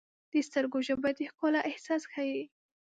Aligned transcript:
د 0.31 0.33
سترګو 0.47 0.77
ژبه 0.87 1.09
د 1.17 1.19
ښکلا 1.31 1.61
احساس 1.69 2.01
ښیي. 2.11 2.43